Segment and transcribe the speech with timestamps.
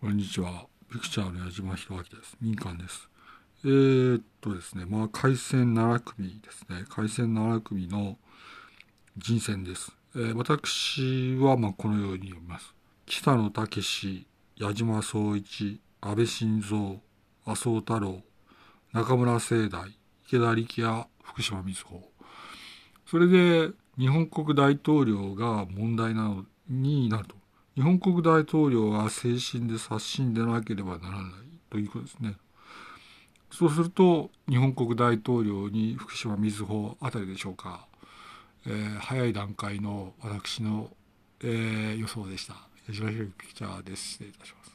[0.00, 0.68] こんにちは。
[0.92, 2.36] ピクチャーの矢島博明です。
[2.40, 3.08] 民間です。
[3.64, 6.84] えー、っとですね、まあ、海戦7組ですね。
[6.88, 8.16] 海戦7組の
[9.16, 9.90] 人選です。
[10.14, 12.72] えー私は、まあ、このように読みます。
[13.06, 17.00] 北野武、矢島総一、安倍晋三、
[17.44, 18.22] 麻生太郎、
[18.92, 22.04] 中村聖大、池田力也、福島瑞穂。
[23.04, 27.34] それで、日本国大統領が問題なのになると。
[27.78, 31.32] 日本国大統領は精神で刷新でなければならない
[31.70, 32.34] ということですね。
[33.52, 37.86] そうすると、日本国大統領に福島瑞穂あたりでしょうか。
[38.66, 40.90] えー早い段階の私の、
[41.40, 42.54] えー予想でした。
[42.88, 44.08] 矢島弘之ピクチャーです。
[44.08, 44.67] 失礼いたします。